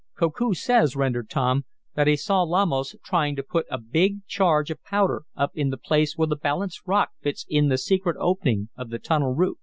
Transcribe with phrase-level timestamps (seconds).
[0.17, 4.83] "Koku says," rendered Tom, "that he saw Lamos trying to put a big charge of
[4.83, 8.89] powder up in the place where the balanced rock fits in the secret opening of
[8.89, 9.59] the tunnel roof.